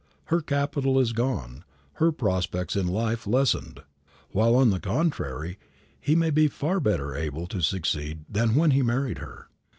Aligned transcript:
Her 0.33 0.41
capital 0.41 0.99
is 0.99 1.13
gone; 1.13 1.63
her 2.01 2.11
prospects 2.11 2.75
in 2.75 2.87
life 2.87 3.27
lessened; 3.27 3.81
while, 4.31 4.55
on 4.55 4.71
the 4.71 4.79
contrary, 4.79 5.59
he 5.99 6.15
may 6.15 6.31
be 6.31 6.47
far 6.47 6.79
better 6.79 7.15
able 7.15 7.45
to 7.45 7.61
succeed 7.61 8.25
than 8.27 8.55
when 8.55 8.71
he 8.71 8.81
married 8.81 9.19
her. 9.19 9.47